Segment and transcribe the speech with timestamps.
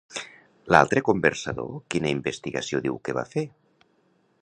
[0.75, 3.49] L'altre conversador quina investigació diu que va fer?